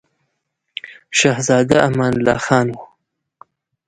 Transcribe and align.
شهزاده 1.17 1.77
امان 1.87 2.13
الله 2.17 2.37
خان 2.45 2.67
وو. 2.75 2.83